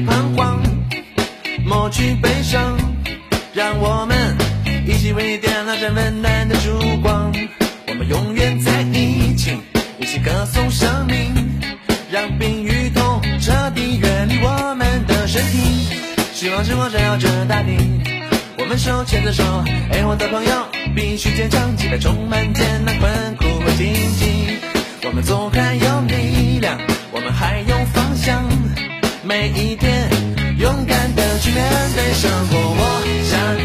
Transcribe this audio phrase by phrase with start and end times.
[0.00, 0.62] 彷徨，
[1.64, 2.76] 抹去悲伤，
[3.52, 4.36] 让我们
[4.86, 7.32] 一起为你点亮这温暖的烛光。
[7.86, 9.56] 我们永远在一起，
[9.98, 11.32] 一起歌颂生命，
[12.10, 15.86] 让病与痛彻底远离我们的身体。
[16.32, 17.76] 希望之光照耀着大地，
[18.58, 19.42] 我们手牵着手，
[19.92, 20.50] 哎，我的朋友，
[20.94, 24.58] 必须坚强起来，充满艰难困苦和荆棘。
[25.04, 26.78] 我们总还有力量，
[27.12, 27.73] 我们还有。
[29.26, 30.10] 每一天
[30.58, 32.56] 勇敢的去面对生活。
[32.56, 33.63] 我想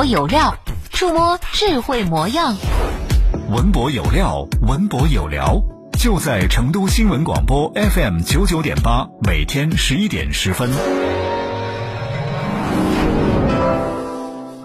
[0.00, 0.56] 我有料，
[0.90, 2.56] 触摸智慧模样。
[3.50, 5.62] 文博有料，文博有聊，
[5.98, 10.70] 就在成都新闻广播 FM 九九点八，每天十一点十分。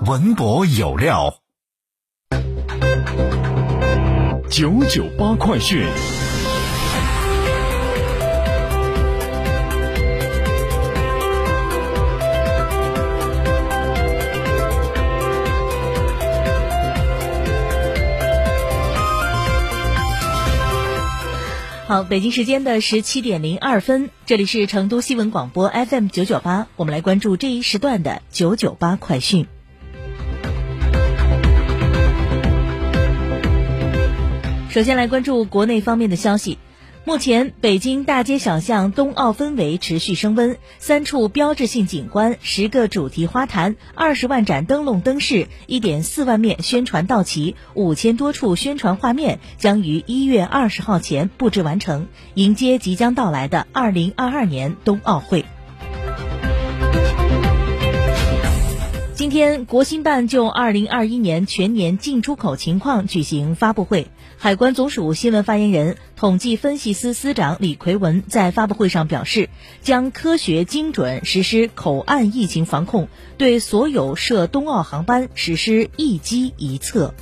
[0.06, 1.34] 文博有料，
[4.50, 5.86] 九九八快讯。
[21.88, 29.46] 好，北京时间的十七点零二分，这里是成都新闻广播 FM 九九八，我们来关注这一时段的九九八快讯。
[34.72, 36.58] 首先来关注国内方面的消息。
[37.08, 55.46] 目前，北京大街小巷冬奥氛围持续升温，三处标志性景观、十个主题花坛、二十万盏灯笼灯饰、一点四万面宣传道旗、五千多处宣传画面将于一月二十号前布置完成，迎接即将到来的二零二二年冬奥会。
[59.26, 64.06] 今天，国新办就二零二一年全年进出口情况举行发布会。
[64.38, 69.50] 海关总署新闻发言人、统计分析司司长李奎文在发布会上表示，
[69.82, 73.08] 将科学精准实施口岸疫情防控，
[73.40, 77.16] 对所有涉冬奥航班实施一机一测。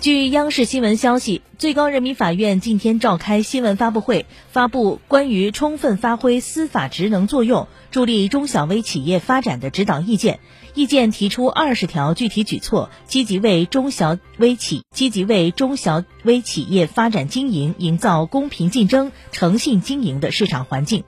[0.00, 10.40] 据央视新闻消息，最高人民法院今天召开新闻发布会，发布关于充分发挥司法职能作用，助力中小微企业发展的指导意见。
[10.74, 21.04] 意见提出二十条具体举措，积极为中小微企积极为中小微企业发展经营营造公平竞争、诚信经营的市场环境。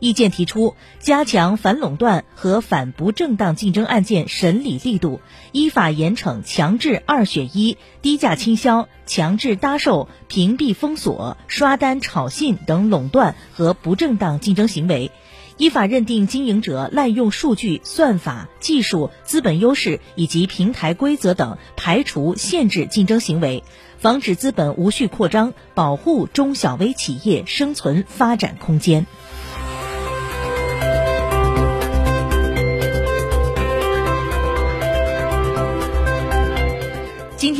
[0.00, 5.20] 意见提出，加强反垄断和反不正当竞争案件审理力度，
[5.52, 15.10] 依法严惩强制二选一、低价倾销、强制搭售、屏蔽封锁、刷单炒信等垄断和不正当竞争行为。
[15.56, 23.64] 依法认定经营者滥用数据、算法、技术、资本优势以及平台规则等，排除、限制竞争行为，
[23.98, 29.08] 防止资本无序扩张，保护中小微企业生存发展空间。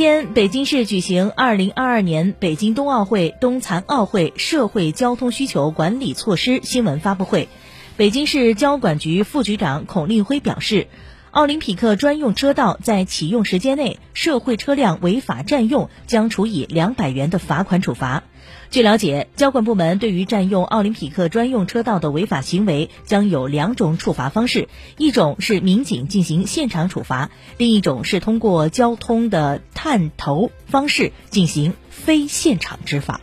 [0.08, 7.50] 天，北京市举行二零二二年北京冬奥会、冬残奥会社会交通需求管理措施新闻发布会。
[7.98, 10.86] 北京市交管局副局长孔令辉表示，
[11.30, 18.24] 奥林匹克专用车道在启用时间内，社会车辆违法占用将处以两百元的罚款处罚。
[18.70, 33.20] 据了解，交管部门对于占用奥林匹克专用车道的违法行为将有两种处罚方式：一种是民警进行现场处罚，另一种是通过交通的探头方式进行非现场执法。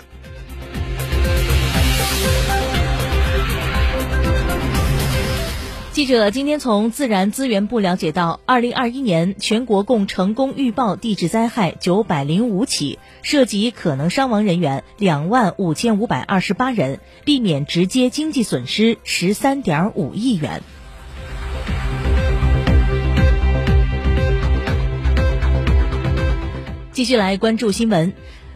[5.96, 20.62] 记者今天从自然资源部了解到，二零二一年全国共成功预报地质灾害九百零五起，涉及可能伤亡人员两万五千五百二十八人，避免直接经济损失十三点五亿元。
[26.92, 28.12] 继续来关注新闻。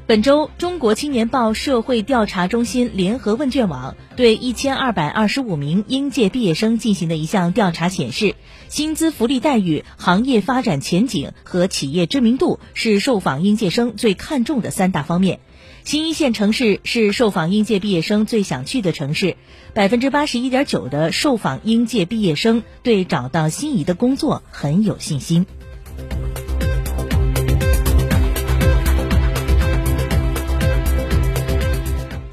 [0.10, 8.34] 本周，中国青年报社会调查中心联合问卷网对一千二百二十五名应届毕业生进行的一项调查显示，
[8.70, 15.42] 薪资福利待遇、行业发展前景和企业知名度是受访应届生最看重的三大方面。
[15.84, 19.38] 新一线城市是受访应届毕业生最想去的城市，
[19.76, 25.46] 百分之八十一点九的受访应届毕业生对找到心仪的工作很有信心。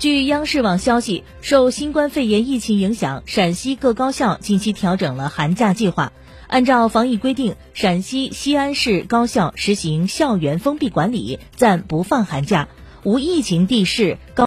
[0.07, 6.13] 据央视网消息，受新冠肺炎疫情影响，陕西各高校近期调整了寒假计划。
[6.47, 12.69] 按照防疫规定，陕西西安市高校实行校园封闭管理，暂不放寒假。
[13.03, 14.45] 无疫情地市高。